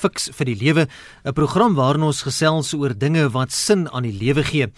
[0.00, 0.88] Fix vir die lewe,
[1.24, 4.72] 'n program waarin ons gesels oor dinge wat sin aan die lewe gee.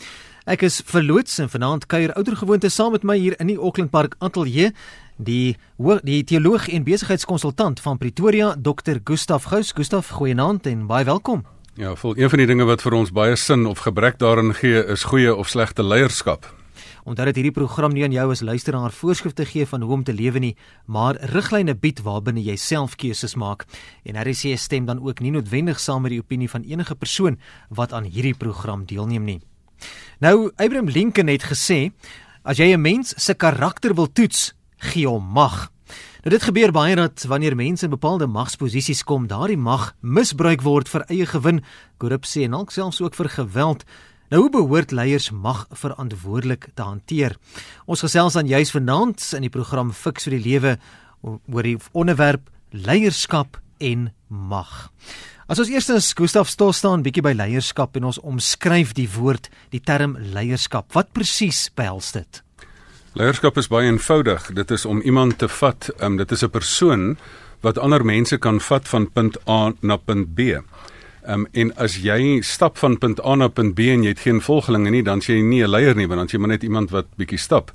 [0.47, 4.17] Ek is verloots en vanaand kuier oudergewoonte saam met my hier in die Auckland Park
[4.19, 4.73] Ateljee
[5.17, 5.57] die
[6.03, 8.99] die teoloog en besigheidskonsultant van Pretoria, Dr.
[9.05, 9.73] Gustaf Gous.
[9.73, 11.45] Gustaf, goeienaand en baie welkom.
[11.75, 14.83] Ja, vol een van die dinge wat vir ons baie sin of gebrek daarin gee,
[14.93, 16.51] is goeie of slegte leierskap.
[17.05, 20.15] Omdat dit hierdie program nie aan jou as luisteraar voorskrifte gee van hoe om te
[20.15, 20.57] lewe nie,
[20.87, 23.67] maar riglyne bied waarbinne jy self keuses maak.
[24.05, 27.39] En RC stem dan ook nie noodwendig saam met die opinie van enige persoon
[27.69, 29.41] wat aan hierdie program deelneem nie.
[30.21, 31.91] Nou, Abraham Lincoln het gesê,
[32.43, 35.73] as jy 'n mens se karakter wil toets, gee hom mag.
[36.23, 40.89] Nou dit gebeur baie dat wanneer mense in bepaalde magsposisies kom, daardie mag misbruik word
[40.89, 41.65] vir eie gewin,
[41.99, 43.83] korrupsie en alk selfs ook vir geweld.
[44.33, 47.35] Nou hoe behoort leiers mag verantwoordelik te hanteer?
[47.85, 50.71] Ons gesels dan juis vanaand in die program Fix vir die Lewe
[51.21, 54.89] oor die onderwerp leierskap en mag.
[55.53, 59.83] As ons eerstens Gustaf stil staan bietjie by leierskap en ons omskryf die woord, die
[59.85, 60.89] term leierskap.
[60.97, 62.41] Wat presies behels dit?
[63.21, 64.49] Leierskap is baie eenvoudig.
[64.57, 67.19] Dit is om iemand te vat, um, dit is 'n persoon
[67.61, 70.57] wat ander mense kan vat van punt A na punt B.
[71.27, 74.41] Um, en as jy stap van punt A na punt B en jy het geen
[74.43, 77.07] volgelinge nie, dan jy nie 'n leier nie, want dan jy maar net iemand wat
[77.17, 77.71] bietjie stap.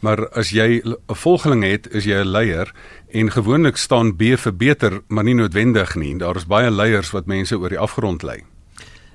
[0.00, 2.72] Maar as jy 'n volgeling het, is jy 'n leier
[3.10, 6.18] en gewoonlik staan B vir beter, maar nie noodwendig nie.
[6.18, 8.44] Daar is baie leiers wat mense oor die afgrond lei.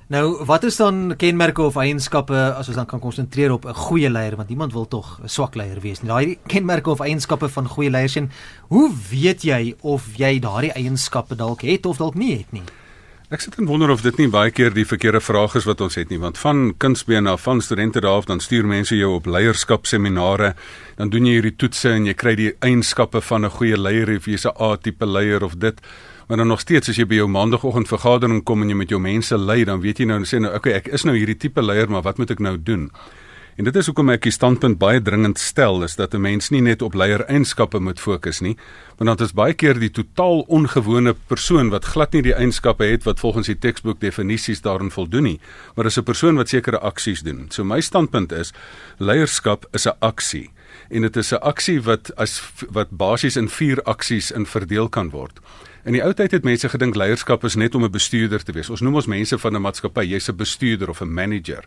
[0.08, 4.10] Nou, wat is dan kenmerke of eienskappe as ons dan kan konsentreer op 'n goeie
[4.10, 6.08] leier want niemand wil tog 'n swak leier wees nie.
[6.08, 8.30] Daai kenmerke of eienskappe van goeie leiers en
[8.68, 12.62] hoe weet jy of jy daardie eienskappe dalk het of dalk nie het nie?
[13.30, 15.94] Ek sit en wonder of dit nie baie keer die verkeerde vraag is wat ons
[15.94, 19.28] het nie, want van kindsbeen af, van studente daar af, dan stuur mense jou op
[19.30, 20.48] leierskapseminare,
[20.98, 24.26] dan doen jy hierdie toetse en jy kry die eienskappe van 'n goeie leier, of
[24.26, 25.78] jy's 'n A-tipe leier of dit.
[26.26, 29.00] Maar dan nog steeds as jy by jou maandagooggend vergadering kom en jy met jou
[29.00, 31.62] mense lei, dan weet jy nou en sê nou, okay, ek is nou hierdie tipe
[31.62, 32.90] leier, maar wat moet ek nou doen?
[33.60, 36.62] En dit is hoekom ek die standpunt baie dringend stel is dat 'n mens nie
[36.64, 38.56] net op leiereienskappe moet fokus nie,
[38.96, 43.04] want dan is baie keer die totaal ongewone persoon wat glad nie die eienskappe het
[43.04, 45.40] wat volgens die teksboek definisies daarin voldoen nie,
[45.76, 47.50] maar is 'n persoon wat sekere aksies doen.
[47.50, 48.52] So my standpunt is
[48.98, 50.50] leierskap is 'n aksie
[50.90, 55.10] en dit is 'n aksie wat as wat basies in vier aksies in verdeel kan
[55.10, 55.38] word.
[55.84, 58.70] In die ou tyd het mense gedink leierskap is net om 'n bestuurder te wees.
[58.70, 61.64] Ons noem ons mense van 'n maatskappy, jy's 'n bestuurder of 'n manager.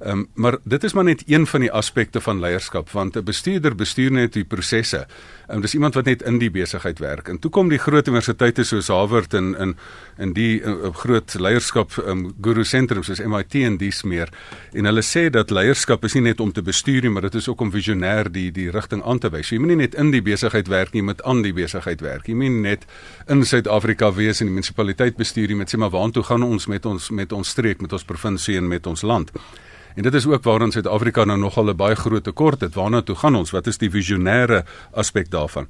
[0.00, 3.24] Ehm um, maar dit is maar net een van die aspekte van leierskap want 'n
[3.24, 5.06] bestuurder bestuur net die prosesse.
[5.46, 7.28] Ehm um, dis iemand wat net in die besigheid werk.
[7.28, 9.76] En toe kom die groot universiteite soos Harvard en in
[10.18, 14.28] in die uh, groot leierskap ehm um, guru sentrums soos MIT en dis meer.
[14.72, 17.48] En hulle sê dat leierskap is nie net om te bestuur nie, maar dit is
[17.48, 19.46] ook om visionêr die die rigting aan te wys.
[19.46, 22.26] So, jy moet nie net in die besigheid werk nie, met aan die besigheid werk.
[22.26, 22.86] Jy moet net
[23.28, 27.10] in Suid-Afrika wees en die munisipaliteit bestuur met sê maar waartoe gaan ons met ons
[27.10, 29.30] met ons streek, met ons provinsie en met ons land.
[29.94, 32.74] En dit is ook waarin Suid-Afrika nou nogal 'n baie groot tekort het.
[32.74, 33.50] Waarna toe gaan ons?
[33.50, 35.66] Wat is die visionêre aspek daarvan?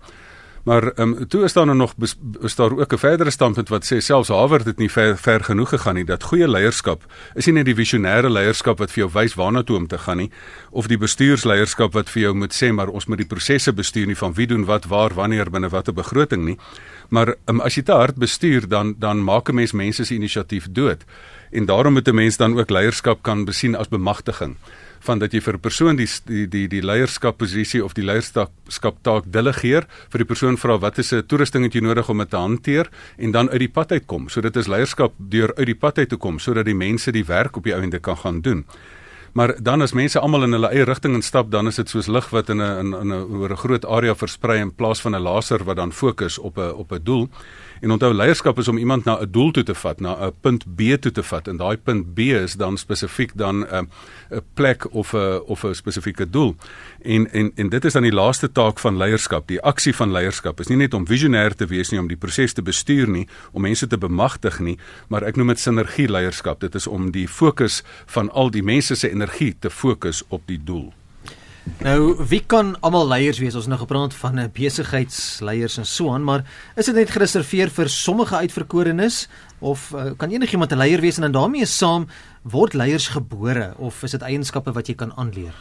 [0.65, 1.95] Maar ehm um, toe is daar nou nog
[2.41, 5.69] is daar ook 'n verdere standpunt wat sê selfs Harvard het nie ver, ver genoeg
[5.69, 7.03] gegaan nie dat goeie leierskap
[7.35, 10.17] is nie net die visionêre leierskap wat vir jou wys waarna toe om te gaan
[10.17, 10.31] nie
[10.71, 14.17] of die bestuursleierskap wat vir jou moet sê maar ons moet die prosesse bestuur nie
[14.17, 16.59] van wie doen wat waar wanneer binne watter begroting nie
[17.09, 20.67] maar um, as jy te hard bestuur dan dan maak 'n mens mense se inisiatief
[20.71, 21.05] dood
[21.55, 24.57] en daarom moet 'n mens dan ook leierskap kan besien as bemagtiging
[25.05, 28.97] van dat jy vir 'n persoon die die die die leierskap posisie of die leierskap
[29.03, 32.31] taak delegeer vir die persoon vra wat is 'n toerusting het jy nodig om dit
[32.31, 32.89] te hanteer
[33.19, 36.09] en dan uit die pad uitkom so dit is leierskap deur uit die pad uit
[36.09, 38.65] te kom sodat die mense die werk op die einde kan gaan doen.
[39.35, 42.29] Maar dan as mense almal in hulle eie rigting instap dan is dit soos lig
[42.31, 45.65] wat in 'n in 'n oor 'n groot area versprei in plaas van 'n laser
[45.65, 47.29] wat dan fokus op 'n op 'n doel
[47.85, 50.65] En onthou leierskap is om iemand na 'n doel toe te vat, na 'n punt
[50.77, 53.81] B toe te vat en daai punt B is dan spesifiek dan 'n uh,
[54.31, 56.57] 'n plek of 'n of 'n spesifieke doel.
[57.03, 59.49] En en en dit is dan die laaste taak van leierskap.
[59.49, 62.53] Die aksie van leierskap is nie net om visionêr te wees nie, om die proses
[62.53, 64.79] te bestuur nie, om mense te bemagtig nie,
[65.09, 66.61] maar ek noem dit sinergie leierskap.
[66.61, 70.65] Dit is om die fokus van al die mense se energie te fokus op die
[70.65, 70.93] doel.
[71.65, 73.55] Nou, wie kan almal leiers wees?
[73.57, 76.45] Ons het nou gepraat van eh, besigheidsleiers en so aan, maar
[76.77, 79.25] is dit net gereserveer vir sommige uitverkorenes
[79.65, 82.07] of uh, kan enigiemand 'n leier wees en dan daarmee saam
[82.43, 85.57] word leiers gebore of is dit eienskappe wat jy kan aanleer?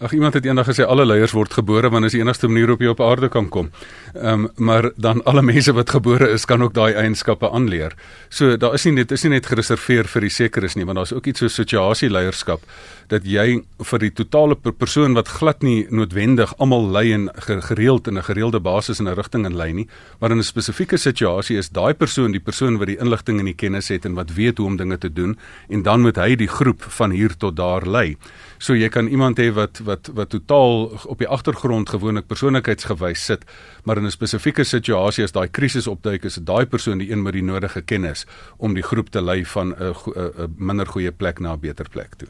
[0.00, 2.70] Ag iemand het eendag gesê alle leiers word gebore want dit is die enigste manier
[2.72, 3.66] op jy op aarde kan kom.
[4.14, 7.92] Ehm um, maar dan alle mense wat gebore is kan ook daai eienskappe aanleer.
[8.30, 11.12] So daar is nie net is nie net gereserveer vir die sekeres nie, want daar's
[11.12, 12.64] ook iets so situasieleierskap
[13.12, 13.60] dat jy
[13.90, 17.28] vir die totale persoon wat glad nie noodwendig almal lei en
[17.68, 19.88] gereeld in 'n gereelde basis in 'n rigting in lei nie,
[20.20, 23.54] maar in 'n spesifieke situasie is daai persoon die persoon wat die inligting en die
[23.54, 25.38] kennis het en wat weet hoe om dinge te doen
[25.68, 28.16] en dan moet hy die groep van hier tot daar lei.
[28.60, 33.46] So jy kan iemand hê wat wat wat totaal op die agtergrond gewoonlik persoonlikheidsgewys sit,
[33.84, 37.32] maar in 'n spesifieke situasie as daai krisis opduik, is daai persoon die een met
[37.32, 38.26] die nodige kennis
[38.58, 42.28] om die groep te lei van 'n minder goeie plek na 'n beter plek toe.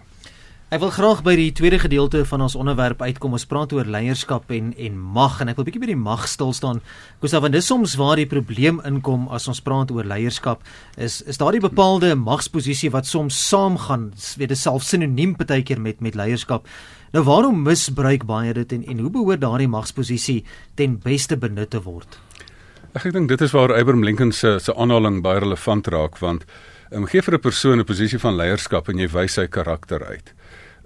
[0.70, 3.32] Ek wil graag by die tweede gedeelte van ons onderwerp uitkom.
[3.34, 6.52] Ons praat oor leierskap en en mag en ek wil bietjie by die mag stil
[6.54, 6.78] staan.
[7.18, 10.62] Gustav, want dis soms waar die probleem inkom as ons praat oor leierskap,
[10.94, 16.14] is is daardie bepaalde magsposisie wat soms saamgaan, weet dit self sinoniem partykeer met met
[16.14, 16.70] leierskap.
[17.10, 20.44] Nou waarom misbruik baie dit en en hoe behoort daardie magsposisie
[20.78, 22.20] ten beste benut te word?
[22.94, 26.46] Ek dink dit is waar Abraham Lincoln se se aanhaling baie relevant raak want
[26.90, 30.34] um, gee vir 'n persoon 'n posisie van leierskap en jy wys sy karakter uit.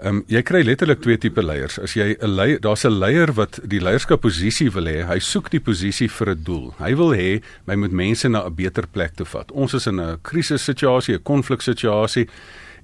[0.03, 1.79] Ehm um, jy kry letterlik twee tipe leiers.
[1.79, 5.07] As jy 'n leier, daar's 'n leier wat die leierskapposisie wil hê.
[5.07, 6.75] Hy soek die posisie vir 'n doel.
[6.79, 9.53] Hy wil hê my moet mense na 'n beter plek toe vat.
[9.53, 12.29] Ons is in 'n krisissituasie, 'n konfliksituasie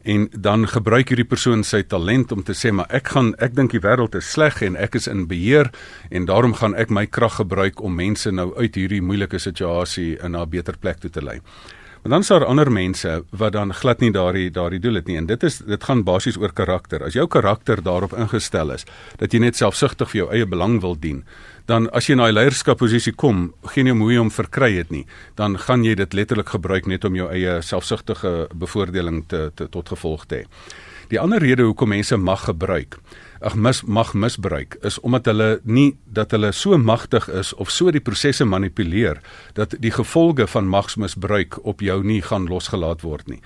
[0.02, 3.75] en dan gebruik hierdie persoon sy talent om te sê maar ek gaan ek dink
[3.75, 5.70] die wêreld is sleg en ek is in beheer
[6.11, 10.37] en daarom gaan ek my krag gebruik om mense nou uit hierdie moeilike situasie in
[10.37, 11.40] 'n beter plek toe te lei.
[12.02, 15.17] Maar dan is daar ander mense wat dan glad nie daardie daardie doel het nie
[15.20, 17.05] en dit is dit gaan basies oor karakter.
[17.05, 18.87] As jou karakter daarop ingestel is
[19.20, 21.25] dat jy net selfsugtig vir jou eie belang wil dien,
[21.69, 25.58] dan as jy na 'n leierskapposisie kom, geen jy moeë om verkry het nie, dan
[25.58, 30.26] gaan jy dit letterlik gebruik net om jou eie selfsugtige bevoordeling te, te tot gevolg
[30.26, 30.44] te hê.
[31.08, 32.99] Die ander rede hoekom mense mag gebruik
[33.40, 37.90] ag mis mag misbruik is omdat hulle nie dat hulle so magtig is of so
[37.90, 39.20] die prosesse manipuleer
[39.56, 43.40] dat die gevolge van magsmisbruik op jou nie gaan losgelaat word nie.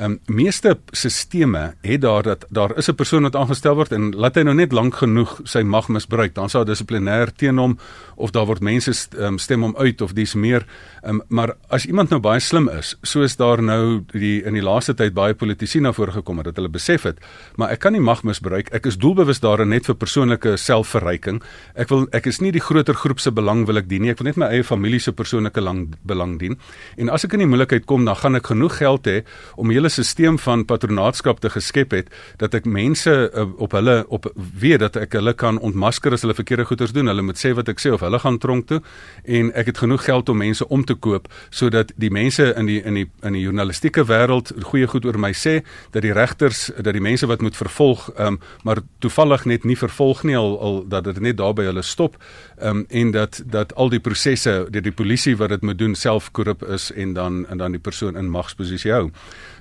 [0.00, 4.16] Ehm um, meeste sisteme het daar dat daar is 'n persoon wat aangestel word en
[4.16, 7.78] laat hy nou net lank genoeg sy mag misbruik, dan sal dissiplinêr teen hom
[8.16, 10.66] of daar word mense um, stem hom uit of dis meer.
[11.02, 14.62] Ehm um, maar as iemand nou baie slim is, soos daar nou die in die
[14.62, 17.18] laaste tyd baie politici na vore gekom het dat hulle besef het,
[17.56, 18.72] maar ek kan nie mag misbruik.
[18.72, 21.42] Ek is doelbewus daarin net vir persoonlike selfverryking.
[21.74, 24.10] Ek wil ek is nie die groter groep se belang wil ek dien nie.
[24.10, 25.60] Ek wil net my eie familie se persoonlike
[26.02, 26.56] belang dien.
[26.96, 29.22] En as ek in die moeilikheid kom, dan gaan ek genoeg geld hê
[29.56, 34.28] om hele stelsel van patronaatskap te geskep het dat ek mense uh, op hulle op
[34.34, 37.08] weet dat ek hulle kan ontmasker as hulle verkeerde goeders doen.
[37.10, 38.80] Hulle moet sê wat ek sê of hulle gaan tronk toe
[39.24, 42.80] en ek het genoeg geld om mense om te koop sodat die mense in die
[42.84, 45.60] in die in die journalistieke wêreld goeie goed oor my sê
[45.94, 50.22] dat die regters dat die mense wat moet vervolg um, maar toevallig net nie vervolg
[50.28, 52.16] nie al, al dat dit net daar by hulle stop
[52.62, 56.30] um, en dat dat al die prosesse deur die polisie wat dit moet doen self
[56.32, 59.10] korrup is en dan en dan die persoon in magsposisie hou.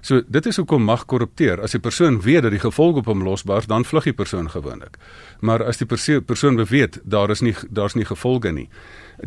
[0.01, 1.61] So dit is hoekom mag korrupteer.
[1.61, 4.97] As die persoon weet dat die gevolge op hom losbars, dan vlug die persoon gewoonlik.
[5.39, 5.87] Maar as die
[6.21, 8.69] persoon beweet daar is nie daar's nie gevolge nie.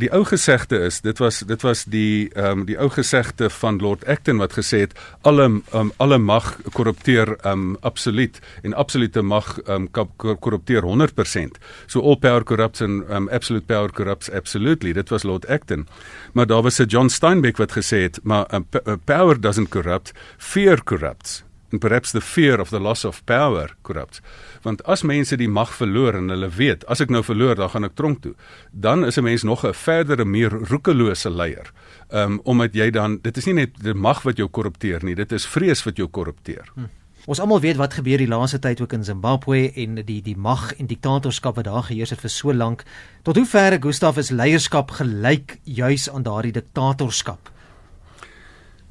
[0.01, 3.79] Die ou gesegde is, dit was dit was die ehm um, die ou gesegde van
[3.79, 4.95] Lord Acton wat gesê het
[5.29, 5.45] alle
[5.75, 11.61] um, alle mag korrupteer ehm um, absoluut en absolute mag ehm um, korrupteer 100%.
[11.87, 14.93] So all power corrupts and um, absolute power corrupts absolutely.
[14.93, 15.87] Dit was Lord Acton.
[16.33, 18.67] Maar daar was 'n John Steinbeck wat gesê het, maar um,
[19.05, 24.21] power doesn't corrupt, fear corrupts and perhaps the fear of the loss of power corrupts.
[24.63, 27.89] Want as mense die mag verloor en hulle weet as ek nou verloor dan gaan
[27.89, 28.35] ek tronk toe,
[28.71, 31.73] dan is 'n mens nog 'n verdere meer roekelose leier.
[32.11, 35.33] Um omdat jy dan dit is nie net die mag wat jou korrupteer nie, dit
[35.33, 36.69] is vrees wat jou korrupteer.
[36.75, 37.03] Hm.
[37.25, 40.73] Ons almal weet wat gebeur die laaste tyd ook in Zimbabwe en die die mag
[40.75, 42.83] en diktatorskap wat daar geheers het vir so lank.
[43.23, 47.52] Tot hoe ver Gustaf is leierskap gelyk juis aan daardie diktatorskap?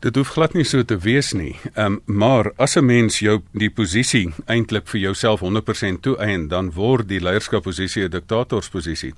[0.01, 1.53] Dit hoef glad nie so te wees nie.
[1.75, 6.71] Ehm um, maar as 'n mens jou die posisie eintlik vir jouself 100% toeëien, dan
[6.73, 9.13] word die leierskapposisie 'n diktatorsposisie.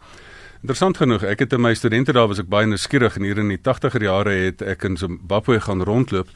[0.61, 3.47] Interessant genoeg, ek het in my studente daar was ek baie nuuskierig en hier in
[3.47, 6.27] die 80er jare het ek in Zimbabwe gaan rondloop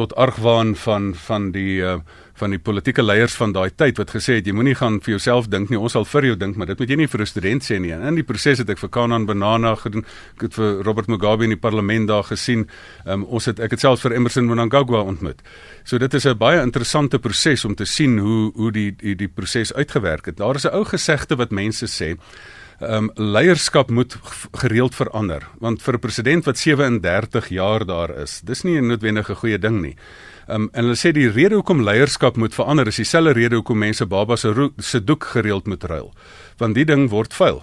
[0.00, 1.98] tot argwaan van van die uh,
[2.40, 5.50] van die politieke leiers van daai tyd wat gesê het jy moenie gaan vir jouself
[5.52, 7.66] dink nie ons sal vir jou dink maar dit moet jy nie vir 'n student
[7.66, 7.92] sê nie.
[7.92, 10.04] En in die proses het ek vir Kanan Banana gedoen
[10.36, 12.68] ek het vir Robert Mugabe in die parlement daar gesien
[13.06, 15.42] um, ons het ek het selfs vir Emmerson Mnangagwa ontmoet.
[15.84, 19.28] So dit is 'n baie interessante proses om te sien hoe hoe die die die
[19.28, 20.36] proses uitgewerk het.
[20.36, 22.16] Daar is 'n ou gesegde wat mense sê
[22.80, 24.16] ehm um, leierskap moet
[24.52, 29.34] gereeld verander want vir 'n president wat 37 jaar daar is dis nie 'n noodwendige
[29.34, 29.96] goeie ding nie nie.
[30.50, 34.06] Um, en hulle sê die rede hoekom leierskap moet verander is dieselfde rede hoekom mense
[34.10, 36.10] babas se se doek gereeld moet ruil.
[36.58, 37.62] Want die ding word vuil.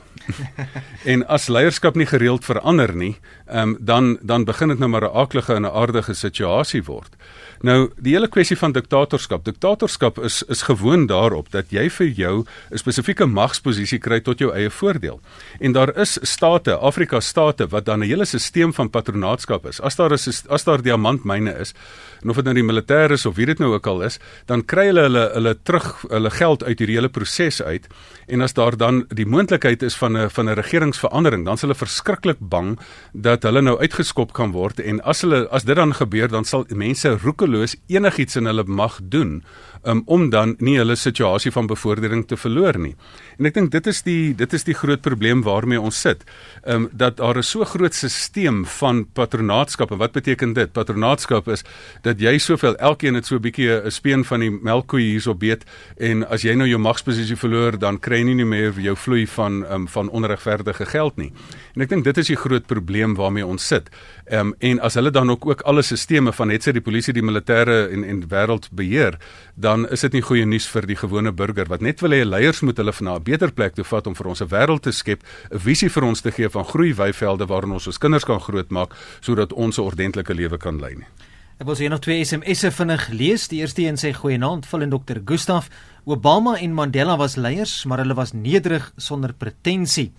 [1.12, 3.18] en as leierskap nie gereeld verander nie,
[3.54, 7.16] um, dan dan begin dit nou maar 'n aaklige en 'n aardige situasie word.
[7.62, 9.46] Nou, die hele kwessie van diktatorskap.
[9.46, 14.54] Diktatorskap is is gewoon daarop dat jy vir jou 'n spesifieke magsposisie kry tot jou
[14.54, 15.20] eie voordeel.
[15.60, 19.82] En daar is state, Afrika state wat dan 'n hele stelsel van patronaatskap is.
[19.82, 21.74] As daar is as daar diamantmyne is,
[22.22, 24.66] en of dit nou die militêr is of wie dit nou ook al is, dan
[24.66, 27.88] kry hulle hulle hulle terug hulle geld uit hierdie hele proses uit.
[28.28, 31.76] En as daar dan die moontlikheid is van 'n van 'n regeringsverandering, dan is hulle
[31.76, 32.80] verskriklik bang
[33.14, 36.66] dat hulle nou uitgeskop kan word en as hulle as dit dan gebeur, dan sal
[36.70, 39.44] mense roek roekeloos enigiets in hulle mag doen
[39.84, 42.96] um, om dan nie hulle situasie van bevordering te verloor nie.
[43.38, 46.26] En ek dink dit is die dit is die groot probleem waarmee ons sit.
[46.64, 50.72] Ehm um, dat daar 'n so groot stelsel van patronaatskap en wat beteken dit?
[50.72, 51.64] Patronaatskap is
[52.02, 55.64] dat jy soveel elkeen het so 'n bietjie 'n speen van die melkkoe hierso beet
[55.98, 59.66] en as jy nou jou magsposisie verloor, dan kry jy nie meer jou vloei van
[59.72, 61.32] um, van onregverdige geld nie.
[61.76, 63.92] En ek dink dit is die groot probleem waarmee ons sit.
[64.28, 67.14] Ehm um, en as hulle dan ook ook alle stelsels van net sê die polisie,
[67.14, 69.18] die militêre en en wêreld beheer,
[69.56, 72.62] dan is dit nie goeie nuus vir die gewone burger wat net wil hê leiers
[72.62, 75.22] moet hulle na 'n beter plek toe vat om vir ons 'n wêreld te skep,
[75.52, 78.94] 'n visie vir ons te gee van groei weivelde waarin ons ons kinders kan grootmaak
[79.22, 81.08] sodat ons 'n ordentlike lewe kan lei nie.
[81.58, 83.48] Ek wil hier nog twee SMS'e vinnig lees.
[83.50, 85.18] Die eerste een sê goeienaand, vul in Dr.
[85.26, 85.72] Gustaf.
[86.06, 90.12] Obama en Mandela was leiers, maar hulle was nederig sonder pretensie.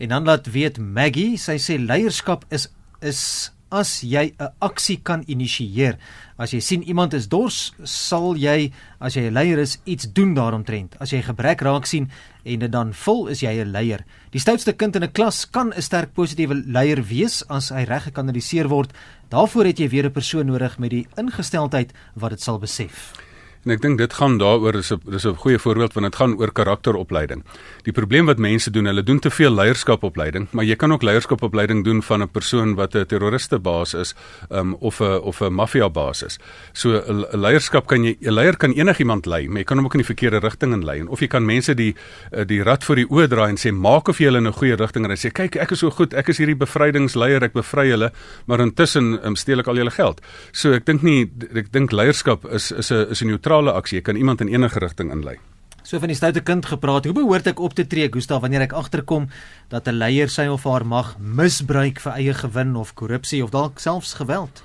[0.00, 2.70] En dan laat weet Maggie, sy sê leierskap is
[3.04, 5.98] is as jy 'n aksie kan initieer.
[6.38, 10.34] As jy sien iemand is dors, sal jy as jy 'n leier is iets doen
[10.34, 10.96] daaromtrent.
[11.00, 12.10] As jy gebrek raak sien
[12.44, 14.04] en dit dan vul, is jy 'n leier.
[14.30, 18.04] Die stoutste kind in 'n klas kan 'n sterk positiewe leier wees as hy reg
[18.04, 18.92] gekanaliseer word.
[19.30, 23.25] Daarvoor het jy weer 'n persoon nodig met die ingesteldheid wat dit sal besef.
[23.66, 26.38] En ek dink dit gaan daaroor is 'n dis 'n goeie voorbeeld want dit gaan
[26.38, 27.42] oor karakteropleiding.
[27.82, 31.84] Die probleem wat mense doen, hulle doen te veel leierskapopleiding, maar jy kan ook leierskapopleiding
[31.84, 34.14] doen van 'n persoon wat 'n terroriste baas is,
[34.50, 36.38] um, of 'n of 'n maffia baas is.
[36.72, 39.94] So 'n leierskap kan jy 'n leier kan enigiemand lei, maar jy kan hom ook
[39.94, 41.00] in die verkeerde rigting in lei.
[41.00, 41.94] En of jy kan mense die
[42.32, 44.52] eh, die rad voor die oë draai en sê maak of jy hulle in 'n
[44.52, 45.16] goeie rigting ry.
[45.16, 48.12] Sê kyk, ek is so goed, ek is hierdie bevrydingsleier, ek bevry hulle,
[48.46, 50.20] maar intussen um, steel ek al julle geld.
[50.52, 53.98] So ek dink nie ek dink leierskap is is 'n is 'n neutrale neutrale aksie.
[53.98, 55.38] Jy kan iemand in enige rigting inlei.
[55.82, 57.04] So van die stoute kind gepraat.
[57.04, 59.28] Hoe behoort ek op te tree, Gustav, wanneer ek agterkom
[59.70, 63.78] dat 'n leier sy of haar mag misbruik vir eie gewin of korrupsie of dalk
[63.78, 64.62] selfs geweld?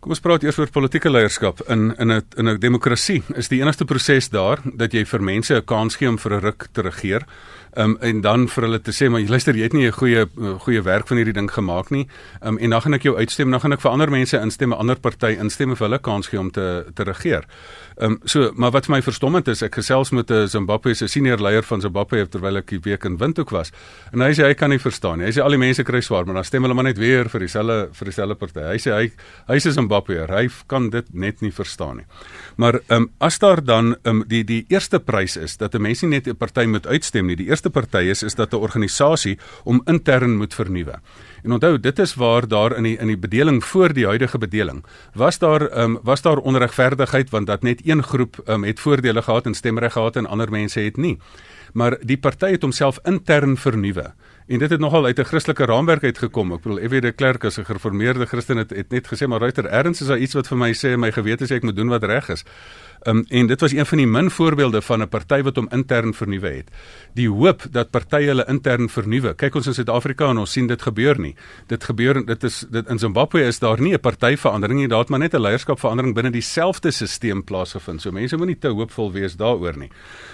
[0.00, 3.22] Kom ons praat eers oor politieke leierskap in in 'n in 'n demokrasie.
[3.36, 6.40] Is die enigste proses daar dat jy vir mense 'n kans gee om vir 'n
[6.40, 7.26] ruk te regeer?
[7.76, 10.26] um, en dan vir hulle te sê maar luister jy het nie 'n goeie
[10.64, 12.08] goeie werk van hierdie ding gemaak nie
[12.42, 14.78] um, en dan gaan ek jou uitstem dan gaan ek vir ander mense instem 'n
[14.78, 17.44] ander party instem vir hulle kans gee om te te regeer.
[17.98, 21.06] Ehm um, so maar wat vir my verstommend is ek gesels met 'n Zimbabwe se
[21.08, 23.72] senior leier van Zimbabwe terwyl ek die week in Windhoek was
[24.12, 25.26] en hy sê hy kan nie verstaan nie.
[25.26, 27.40] Hy sê al die mense kry swaar maar dan stem hulle maar net weer vir
[27.40, 28.60] dieselfde vir dieselfde party.
[28.60, 29.12] Hy sê hy
[29.48, 32.06] hy 'n Zimbabwe hy kan dit net nie verstaan nie.
[32.56, 35.82] Maar ehm um, as daar dan ehm um, die die eerste prys is dat 'n
[35.82, 37.36] mens nie net 'n party moet uitstem nie.
[37.36, 41.00] Die eerste party is is dat 'n organisasie om intern moet vernuwe.
[41.42, 44.84] En onthou, dit is waar daar in die in die bedeling voor die huidige bedeling
[45.14, 49.46] was daar um, was daar onregverdigheid want dat net een groep um, het voordele gehad
[49.46, 51.18] en stemreg gehad en ander mense het nie.
[51.72, 54.12] Maar die party het homself intern vernuwe.
[54.50, 56.52] En dit het nogal uit 'n Christelike raamwerk uitgekom.
[56.52, 57.00] Ek bedoel, F.W.
[57.00, 60.18] de Klerk as 'n gereformeerde Christen het, het net gesê maar ruiter erns is daar
[60.18, 62.44] iets wat vir my sê my gewete sê ek moet doen wat reg is.
[63.02, 66.14] Um, en dit was een van die min voorbeelde van 'n party wat hom intern
[66.14, 66.70] vernuwe het.
[67.14, 69.34] Die hoop dat partye hulle intern vernuwe.
[69.34, 71.34] Kyk ons in Suid-Afrika en ons sien dit gebeur nie.
[71.66, 75.08] Dit gebeur dit is dit in Zimbabwe is daar nie 'n partyverandering nie, daar het
[75.08, 78.00] maar net 'n leierskapverandering binne dieselfde stelsel plaasgevind.
[78.00, 79.90] So mense moenie te hoopvol wees daaroor nie.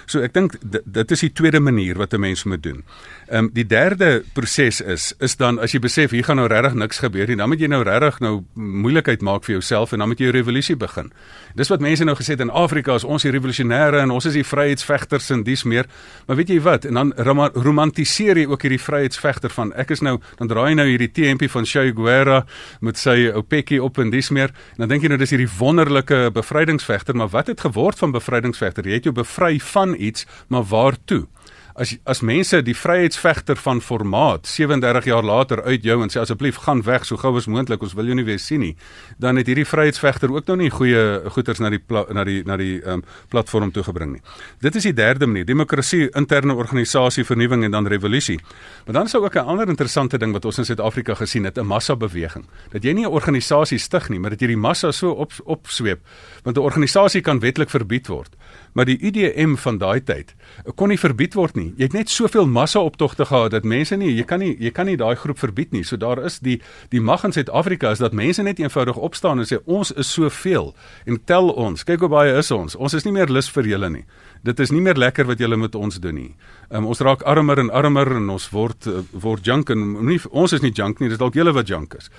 [0.06, 2.84] So ek dink dit is die tweede manier wat 'n mens moet doen.
[3.26, 6.76] Ehm um, die derde proses is is dan as jy besef hier gaan nou regtig
[6.78, 10.08] niks gebeur nie, dan moet jy nou regtig nou moeilikheid maak vir jouself en dan
[10.08, 11.10] moet jy 'n revolusie begin.
[11.54, 14.32] Dis wat mense nou gesê het in Afrika is ons die revolusionêre en ons is
[14.32, 15.86] die vryheidsvegters en dis meer.
[16.26, 16.84] Maar weet jy wat?
[16.84, 17.12] En dan
[17.54, 21.50] romantiseer jy ook hierdie vryheidsvegter van ek is nou dan draai jy nou hierdie TMP
[21.50, 22.46] van Che Guevara
[22.80, 24.48] met sy opekkie op en dis meer.
[24.48, 28.86] En dan dink jy nou dis hierdie wonderlike bevrydingsvegter, maar wat het geword van bevrydingsvegter?
[28.86, 31.26] Jy het jou bevry van iets, maar waartoe?
[31.76, 36.56] As as mense die vryheidsvegter van formaat 37 jaar later uit jou en sê asseblief
[36.64, 38.72] gaan weg so gou as moontlik ons wil jou nie weer sien nie.
[39.20, 41.02] Dan het hierdie vryheidsvegter ook nou nie goeie
[41.34, 43.02] goeders na die na die na die um,
[43.32, 44.22] platform toe gebring nie.
[44.64, 48.38] Dit is die derde manier demokrasie interne organisasie vernuwing en dan revolusie.
[48.86, 51.58] Maar dan is daar ook 'n ander interessante ding wat ons in Suid-Afrika gesien het
[51.58, 54.92] 'n massa beweging dat jy nie 'n organisasie stig nie maar dat jy die massa
[54.92, 56.00] so op opsweep
[56.42, 58.36] want 'n organisasie kan wetlik verbied word.
[58.72, 60.34] Maar die IDM van daai tyd
[60.74, 61.65] kon nie verbied word nie.
[61.76, 64.86] Jy het net soveel massa optogte gehad dat mense nie, jy kan nie jy kan
[64.86, 65.82] nie daai groep verbied nie.
[65.84, 66.60] So daar is die
[66.92, 70.74] die mag in Suid-Afrika is dat mense net eenvoudig opstaan en sê ons is soveel
[71.06, 71.84] en tel ons.
[71.84, 72.76] Kyk hoe baie is ons.
[72.76, 74.04] Ons is nie meer lus vir julle nie.
[74.46, 76.30] Dit is nie meer lekker wat julle met ons doen nie.
[76.70, 80.52] Um, ons raak armer en armer en ons word uh, word junk en nie, ons
[80.52, 82.10] is nie junk nie, dis dalk julle wat junk is.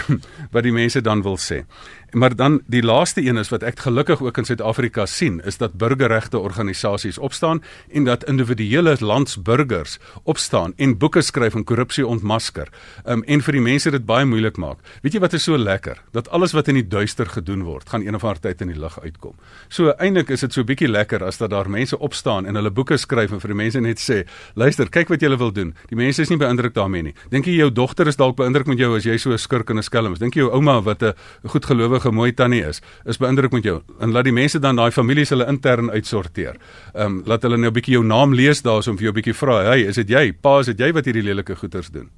[0.54, 1.62] wat die mense dan wil sê.
[2.10, 5.74] Maar dan die laaste een is wat ek gelukkig ook in Suid-Afrika sien, is dat
[5.74, 12.68] burgerregte organisasies opstaan en dat individuele landsburgers opstaan en boeke skryf en korrupsie ontmasker.
[13.04, 14.78] Um, en vir die mense dit baie moeilik maak.
[15.02, 15.98] Weet jy wat is so lekker?
[16.14, 18.78] Dat alles wat in die duister gedoen word, gaan een of ander tyd in die
[18.78, 19.34] lig uitkom.
[19.68, 22.96] So eintlik is dit so bietjie lekker as dat daar mense opstaan en hulle boeke
[22.96, 26.22] skryf en vir die mense net sê, "Luister, kyk wat julle wil doen." Die mense
[26.22, 27.14] is nie beïndruk daarmee nie.
[27.30, 29.78] Dink jy jou dogter is dalk beïndruk met jou as jy so 'n skurk en
[29.78, 30.18] 'n skelm is?
[30.18, 33.82] Dink jy jou ouma wat 'n goedgelowige mooi tannie is, is beïndruk met jou?
[34.00, 36.56] En laat die mense dan daai families hulle intern uitsorteer.
[36.94, 39.20] Ehm um, laat hulle nou 'n bietjie jou naam lees daarso om vir jou 'n
[39.22, 40.32] bietjie vra, "Hey, is dit jy?
[40.32, 42.10] Pa, is dit jy wat hierdie lelike goeters doen?"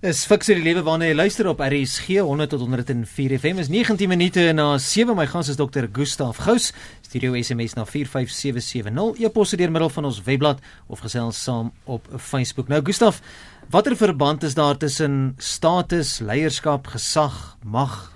[0.00, 4.08] Es fikse die lewe waarna jy luister op RSG 100 tot 104 FM is 19
[4.08, 6.70] minute na 7 my gas is dokter Gustaf Gous
[7.04, 12.72] studio SMS na 45770 e-pos deur middel van ons webblad of gesels saam op Facebook
[12.72, 13.20] nou Gustaf
[13.68, 18.06] watter verband is daar tussen status leierskap gesag mag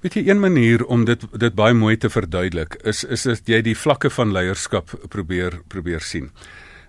[0.00, 3.62] Weet jy een manier om dit dit baie mooi te verduidelik is is dat jy
[3.62, 6.30] die vlakke van leierskap probeer probeer sien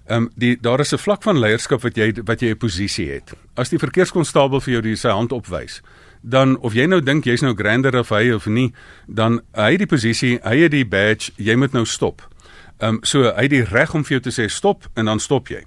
[0.09, 3.11] Ehm um, die daar is 'n vlak van leierskap wat jy wat jy 'n posisie
[3.11, 3.33] het.
[3.53, 5.81] As die verkeerskonstabel vir jou die sy hand opwys,
[6.21, 8.73] dan of jy nou dink jy's nou grander of hy of nie,
[9.07, 12.27] dan hy die posisie, hy het die badge, jy moet nou stop.
[12.79, 15.19] Ehm um, so hy het die reg om vir jou te sê stop en dan
[15.19, 15.63] stop jy.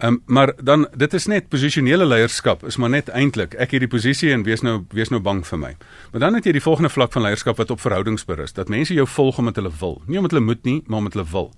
[0.00, 3.82] Ehm um, maar dan dit is net posisionele leierskap is maar net eintlik ek het
[3.84, 5.76] die posisie en wees nou wees nou bang vir my.
[6.12, 8.94] Maar dan het jy die volgende vlak van leierskap wat op verhoudings berus, dat mense
[8.96, 11.52] jou volg omdat hulle wil, nie omdat hulle moet nie, maar omdat hulle wil.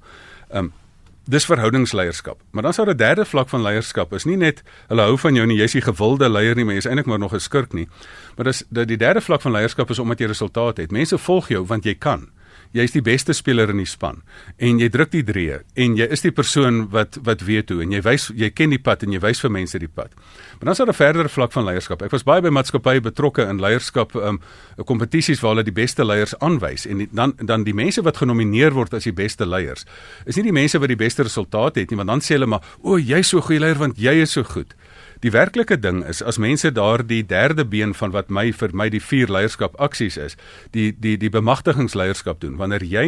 [0.50, 0.72] Ehm um,
[1.24, 2.40] Dis verhoudingsleierskap.
[2.50, 5.46] Maar dan sou 'n derde vlak van leierskap is nie net hulle hou van jou
[5.46, 7.88] nie, jy's die gewilde leier nie, maar jy's eintlik maar nog 'n skurk nie.
[8.36, 10.90] Maar dis dat die derde vlak van leierskap is omdat jy resultate het.
[10.90, 12.28] Mense volg jou want jy kan
[12.72, 14.22] jy's die beste speler in die span
[14.58, 17.92] en jy druk die drie en jy is die persoon wat wat weet hoe en
[17.92, 20.14] jy wys jy ken die pad en jy wys vir mense die pad.
[20.58, 22.02] Maar dan is daar 'n verdere vlak van leierskap.
[22.02, 24.40] Ek was baie by maatskappye betrokke in leierskap um
[24.84, 28.72] kompetisies waar hulle die beste leiers aanwys en die, dan dan die mense wat genomineer
[28.72, 29.84] word as die beste leiers.
[30.26, 32.62] Is nie die mense wat die beste resultate het nie, want dan sê hulle maar
[32.82, 34.74] o, jy's so goeie leier want jy is so goed.
[35.22, 39.00] Die werklike ding is as mense daardie derde been van wat my vir my die
[39.00, 40.34] vier leierskap aksies is,
[40.74, 42.56] die die die bemagtigingsleierskap doen.
[42.58, 43.04] Wanneer jy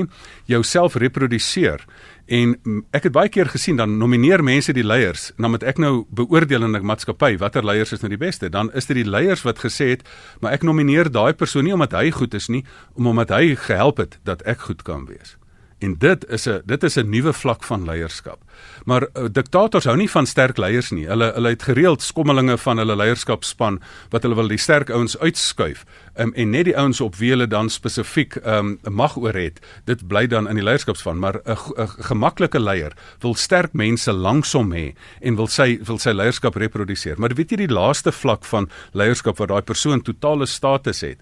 [0.46, 1.82] jouself reproduseer
[2.30, 2.54] en
[2.94, 6.62] ek het baie keer gesien dan nomineer mense die leiers, dan moet ek nou beoordeel
[6.62, 8.48] in 'n maatskappy watter leiers is nou die beste.
[8.48, 10.08] Dan is dit die leiers wat gesê het,
[10.40, 13.96] maar ek nomineer daai persoon nie omdat hy goed is nie, om omdat hy gehelp
[13.96, 15.36] het dat ek goed kan wees.
[15.84, 18.40] En dit is 'n dit is 'n nuwe vlak van leierskap.
[18.84, 21.06] Maar uh, diktators hou nie van sterk leiers nie.
[21.06, 25.84] Hulle hulle het gereeld skommelinge van hulle leierskapspan wat hulle wil die sterk ouens uitskuif
[26.16, 29.60] um, en net die ouens op wie hulle dan spesifiek um, mag oor het.
[29.84, 34.94] Dit bly dan in die leierskapspan, maar 'n gemaklike leier wil sterk mense langsom hê
[35.20, 37.18] en wil sy wil sy leierskap reproduseer.
[37.18, 41.20] Maar weet jy die laaste vlak van leierskap waar daai persoon totale status het,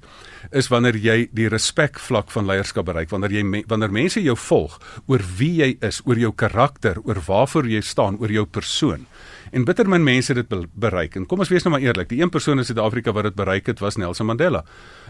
[0.50, 4.78] is wanneer jy die respek vlak van leierskap bereik, wanneer jy wanneer mense jou volg
[5.06, 9.06] oor wie jy is, oor jou karakter, oor waarvoor jy staan, oor jou persoon.
[9.52, 11.16] En bitter min mense dit bereik.
[11.16, 13.68] En kom ons wees nou maar eerlik, die een persoon in Suid-Afrika wat dit bereik
[13.68, 14.62] het, was Nelson Mandela.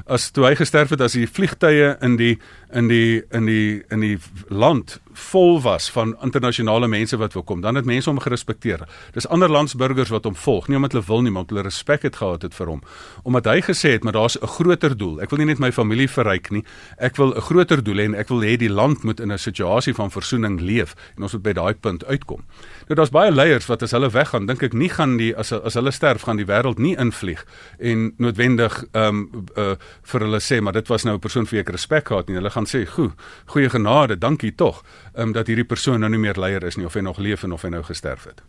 [0.06, 2.34] As toe hy gesterf het as die vliegtye in die
[2.74, 4.16] in die in die in die
[4.50, 8.86] land vol was van internasionale mense wat wil kom, dan het mense hom gerespekteer.
[9.12, 12.02] Dis ander landsburgers wat hom volg, nie omdat hulle wil nie, maar omdat hulle respek
[12.02, 12.82] het gehad het vir hom.
[13.22, 15.20] Omdat hy gesê het, maar daar's 'n groter doel.
[15.20, 16.64] Ek wil nie net my familie verryk nie.
[16.98, 19.38] Ek wil 'n groter doel hê en ek wil hê die land moet in 'n
[19.38, 22.44] situasie van versoening leef en ons moet by daai punt uitkom.
[22.88, 25.74] Nou daar's baie leiers wat as hulle weggaan, dink ek nie gaan die as as
[25.74, 27.44] hulle sterf gaan die wêreld nie invlieg
[27.78, 31.50] en noodwendig ehm um, uh, vir hulle sê maar dit was nou 'n persoon vir
[31.50, 32.36] wie ek respek gehad nie.
[32.36, 33.12] Hulle gaan sê, "Goe,
[33.46, 34.82] goeie genade, dankie tog."
[35.14, 37.52] Um, dat hierdie persoon nou nie meer leier is nie of hy nog leef en
[37.52, 38.40] of hy nou gesterf het.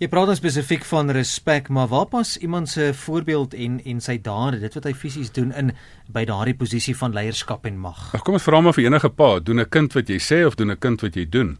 [0.00, 4.16] Jy praat dan spesifiek van respek, maar waar pas iemand se voorbeeld en en sy
[4.18, 5.74] dade, dit wat hy fisies doen in
[6.08, 7.98] by daardie posisie van leierskap en mag?
[8.16, 10.56] Ag kom ons vra maar vir enige pa, doen 'n kind wat jy sê of
[10.56, 11.58] doen 'n kind wat jy doen?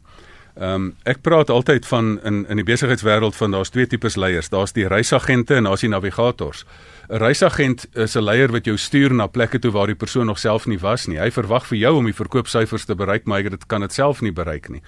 [0.61, 4.51] Ehm um, ek praat altyd van in in die besigheidswêreld van daar's twee tipes leiers.
[4.53, 6.64] Daar's die reisagente en daar's die navigators.
[7.09, 10.38] 'n Reisagent is 'n leier wat jou stuur na plekke toe waar die persoon nog
[10.38, 11.18] self nie was nie.
[11.18, 14.33] Hy verwag vir jou om die verkoopsyfers te bereik, maar hy kan dit self nie
[14.33, 14.83] bereik nie.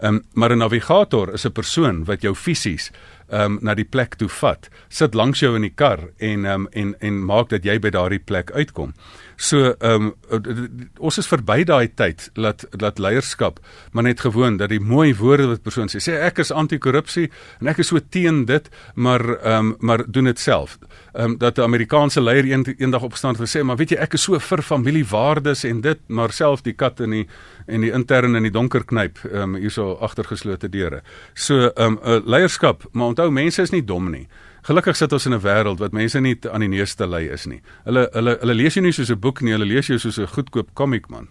[0.00, 2.90] Ehm um, maar 'n navigator is 'n persoon wat jou fisies
[3.32, 4.68] um, na die plek toe vat.
[4.92, 8.22] Sit langs jou in die kar en um, en en maak dat jy by daardie
[8.22, 8.94] plek uitkom.
[9.36, 13.60] So ehm um, ons is verby daai tyd dat dat leierskap
[13.92, 17.28] maar net gewoon dat die mooi woorde wat persoon sê sê ek is anti-korrupsie
[17.60, 20.78] en ek is so teen dit maar ehm um, maar doen dit self.
[21.12, 24.12] Ehm um, dat 'n Amerikaanse leier een, eendag opstaan en sê maar weet jy ek
[24.12, 27.26] is so vir familiewaardes en dit maar self die kat in die
[27.66, 31.02] en die interne in die donker knyp ehm um, hierso agter geslote deure.
[31.34, 34.28] So ehm um, uh, leierskap maar onthou mense is nie dom nie.
[34.62, 37.46] Gelukkig sit ons in 'n wêreld wat mense nie aan die neus te lei is
[37.46, 37.60] nie.
[37.84, 40.26] Hulle hulle hulle lees jou nie soos 'n boek nie, hulle lees jou soos 'n
[40.26, 41.28] goedkoop komiek man.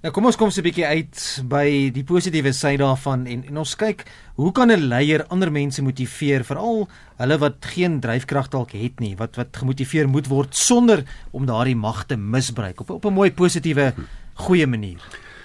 [0.00, 3.58] Nou kom ons kom so 'n bietjie uit by die positiewe sy daarvan en en
[3.60, 8.72] ons kyk hoe kan 'n leier ander mense motiveer veral hulle wat geen dryfkrag dalk
[8.72, 13.04] het nie wat wat gemotiveer moet word sonder om daardie mag te misbruik op op
[13.04, 13.92] 'n mooi positiewe
[14.34, 15.00] goeie manier.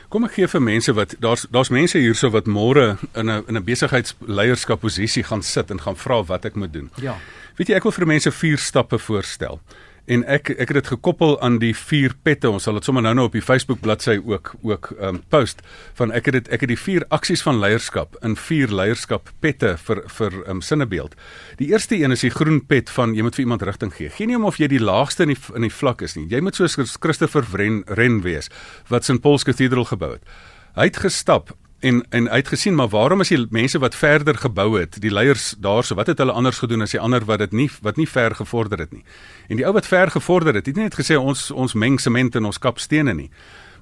[0.10, 3.58] Kom ek gee vir mense wat daar's daar's mense hierso wat môre in 'n in
[3.58, 6.89] 'n besigheidsleierskap posisie gaan sit en gaan vra wat ek moet doen.
[7.02, 7.18] Ja.
[7.58, 9.60] Weet jy ek wil vir mense vier stappe voorstel
[10.06, 12.50] en ek ek het dit gekoppel aan die vier pette.
[12.50, 15.63] Ons sal dit sommer nou-nou op die Facebook bladsy ook ook um post
[15.98, 19.76] van ek het dit ek het die vier aksies van leierskap in vier leierskap pette
[19.88, 21.18] vir vir um sinnebeeld.
[21.58, 24.10] Die eerste een is die groen pet van jy moet vir iemand rigting gee.
[24.10, 26.28] Geen nie om of jy die laagste in die in die vlak is nie.
[26.30, 28.52] Jy moet soos Christopher Wren ren wees
[28.89, 30.36] wat St Paul's Cathedral gebou het.
[30.76, 31.54] Hy het gestap
[31.86, 35.95] en en uitgesien maar waarom as die mense wat verder gebou het die leiers daarso
[35.95, 38.80] wat het hulle anders gedoen as die ander wat dit nie wat nie ver gevorder
[38.80, 39.04] het nie?
[39.48, 42.36] En die ou wat ver gevorder het het nie net gesê ons ons meng sement
[42.36, 43.30] in ons kapstene nie.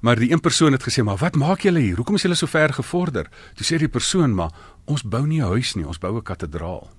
[0.04, 1.96] Maar die een persoon het gesê maar wat maak julle hier?
[1.96, 3.30] Hoekom is julle so ver gevorder?
[3.56, 4.52] Toe sê die persoon maar
[4.84, 6.90] ons bou nie 'n huis nie ons bou 'n kathedraal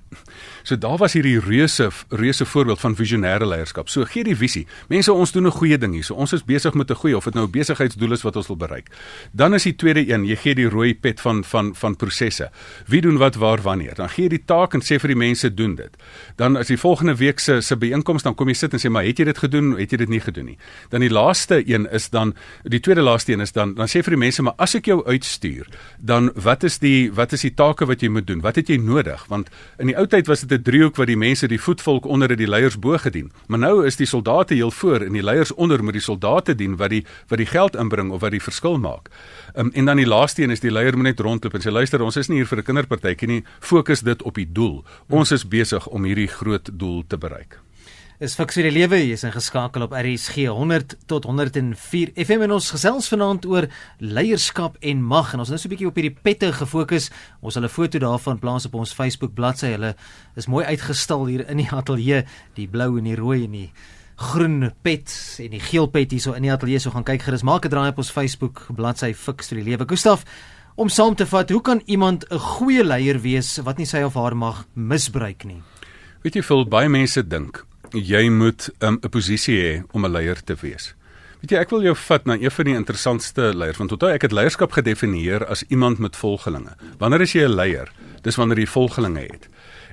[0.63, 3.89] So daar was hierdie reuse reuse voorbeeld van visionêre leierskap.
[3.89, 4.65] So gee die visie.
[4.89, 6.03] Mense, ons doen 'n goeie ding hier.
[6.03, 8.47] So ons is besig met 'n goeie of dit nou 'n besigheidsdoel is wat ons
[8.47, 8.89] wil bereik.
[9.31, 12.49] Dan is die tweede een, jy gee die rooi pet van van van prosesse.
[12.87, 13.95] Wie doen wat waar wanneer?
[13.95, 15.97] Dan gee jy die taak en sê vir die mense doen dit.
[16.35, 19.03] Dan as die volgende week se se byeenkoms dan kom jy sit en sê maar
[19.03, 19.77] het jy dit gedoen?
[19.77, 20.57] Het jy dit nie gedoen nie?
[20.89, 24.15] Dan die laaste een is dan die tweede laaste een is dan dan sê vir
[24.15, 25.67] die mense maar as ek jou uitstuur,
[25.99, 28.41] dan wat is die wat is die take wat jy moet doen?
[28.41, 29.25] Wat het jy nodig?
[29.31, 29.49] Want
[29.79, 32.37] in die ou tyd was dit 'n driehoek wat die mense die voetvolk onder het
[32.37, 33.31] die leiers bo gedien.
[33.47, 36.75] Maar nou is die soldate heel voor en die leiers onder met die soldate dien
[36.75, 39.09] wat die wat die geld inbring of wat die verskil maak.
[39.55, 42.01] Um, en dan die laaste een is die leier moet net rondloop en sê luister
[42.01, 44.83] ons is nie hier vir 'n kinderpartytjie nie, fokus dit op die doel.
[45.09, 47.64] Ons is besig om hierdie groot doel te bereik
[48.25, 52.55] is fiks vir die lewe jy is ingeskakel op RSG 100 tot 104 FM en
[52.55, 53.67] ons gesels vanaand oor
[54.01, 57.11] leierskap en mag en ons nou so 'n bietjie op hierdie pette gefokus.
[57.41, 59.75] Ons hulle foto daarvan plaas op ons Facebook bladsy.
[59.77, 59.95] Hulle
[60.35, 63.71] is mooi uitgestal hier in die ateljee die blou en die rooi en die
[64.17, 66.79] groen pet en die geel pet hier so in die ateljee.
[66.79, 69.85] So gaan kyk gerus maak 'n draai op ons Facebook bladsy fiks vir die lewe.
[69.85, 70.25] Gustaf
[70.75, 74.15] om saam te vat hoe kan iemand 'n goeie leier wees wat nie sy of
[74.15, 75.61] haar mag misbruik nie?
[76.23, 80.43] Weet jy veel baie mense dink jy moet 'n um, posisie hê om 'n leier
[80.43, 80.95] te wees.
[81.41, 84.21] Weet jy, ek wil jou vat na een van die interessantste leiers want onthou ek
[84.21, 86.75] het leierskap gedefinieer as iemand met volgelinge.
[86.97, 87.91] Wanneer is jy 'n leier?
[88.21, 89.47] Dis wanneer jy volgelinge het.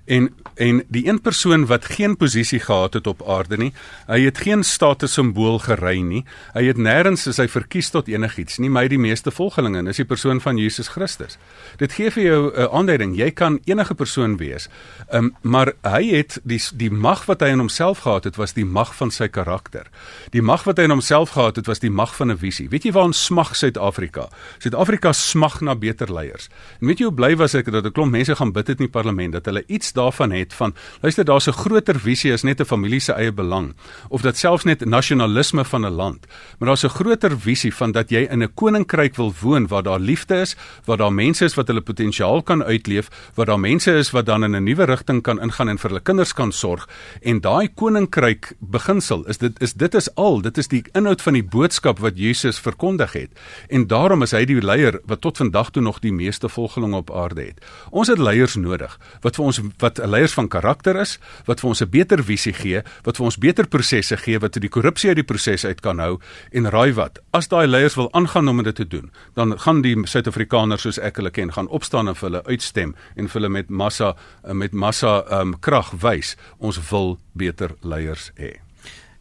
[0.04, 3.70] En en die een persoon wat geen posisie gehad het op aarde nie,
[4.06, 6.24] hy het geen status simbool gery nie.
[6.52, 9.80] Hy het nêrens is hy verkies tot enigiets nie, maar hy het die meeste volgelinge
[9.80, 11.38] en dis die persoon van Jesus Christus.
[11.80, 14.68] Dit gee vir jou 'n aanduiding, jy kan enige persoon wees.
[15.08, 18.52] Ehm um, maar hy het die die mag wat hy in homself gehad het was
[18.52, 19.86] die mag van sy karakter.
[20.30, 22.68] Die mag wat hy in homself gehad het was die mag van 'n visie.
[22.68, 24.28] Weet jy waar ons smag Suid-Afrika?
[24.58, 26.48] Suid-Afrika smag na beter leiers.
[26.80, 28.86] En weet jy hoe bly was ek dat 'n klomp mense gaan bid het in
[28.86, 32.60] die parlement dat hulle iets daarvan het van luister daar's 'n groter visie as net
[32.60, 33.74] 'n familie se eie belang
[34.08, 36.26] of dat selfs net nasionalisme van 'n land
[36.58, 40.00] maar daar's 'n groter visie van dat jy in 'n koninkryk wil woon waar daar
[40.00, 44.10] liefde is waar daar mense is wat hulle potensiaal kan uitleef waar daar mense is
[44.10, 46.88] wat dan in 'n nuwe rigting kan ingaan en vir hulle kinders kan sorg
[47.22, 51.32] en daai koninkryk beginsel is dit is dit is al dit is die inhoud van
[51.32, 53.30] die boodskap wat Jesus verkondig het
[53.68, 57.10] en daarom is hy die leier wat tot vandag toe nog die meeste volgelinge op
[57.10, 57.60] aarde het.
[57.90, 61.82] Ons het leiers nodig wat vir ons wat leiers van karakter is, wat vir ons
[61.82, 65.26] 'n beter visie gee, wat vir ons beter prosesse gee wat die korrupsie uit die
[65.26, 66.18] proses uit kan hou
[66.52, 69.96] en raai wat, as daai leiers wil aangaan om dit te doen, dan gaan die
[70.06, 73.70] Suid-Afrikaners soos ek hulle ken gaan opstaan en vir hulle uitstem en vir hulle met
[73.70, 74.14] massa
[74.52, 78.60] met massa um, krag wys ons wil beter leiers hê.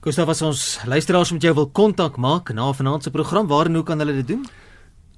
[0.02, 3.76] Gustav, as ons luisteraars met jou wil kontak maak na vanaand se program, waar en
[3.76, 4.46] hoe kan hulle dit doen?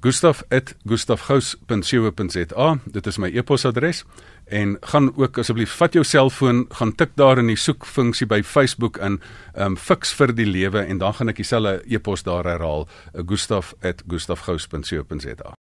[0.04, 2.78] gustaf@gustafgous.co.za.
[2.92, 4.04] Dit is my e-posadres
[4.46, 8.98] en gaan ook asseblief vat jou selfoon, gaan tik daar in die soekfunksie by Facebook
[8.98, 9.22] in
[9.56, 15.52] um fix vir die lewe en dan gaan ek dieselfde e-pos daar herhaal, gustaf@gustafgous.co.za.